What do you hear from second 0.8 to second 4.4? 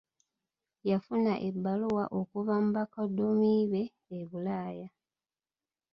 Yafuna ebbaluwa okuva mu bakodomi be e